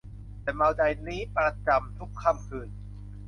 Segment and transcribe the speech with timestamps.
[0.41, 2.69] แต่เมาใจ นี้ประจำ ทุกค่ำคืน